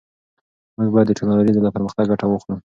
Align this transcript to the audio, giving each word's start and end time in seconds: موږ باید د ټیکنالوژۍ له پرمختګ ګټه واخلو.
موږ 0.77 0.89
باید 0.93 1.07
د 1.09 1.15
ټیکنالوژۍ 1.17 1.51
له 1.61 1.71
پرمختګ 1.75 2.05
ګټه 2.11 2.25
واخلو. 2.27 2.55